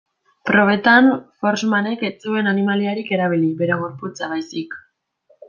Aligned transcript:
Probetan, 0.49 1.09
Forssmanek 1.41 2.05
ez 2.09 2.11
zuen 2.29 2.49
animaliarik 2.53 3.13
erabili, 3.19 3.53
bere 3.61 3.79
gorputza 3.85 4.33
baizik. 4.35 4.77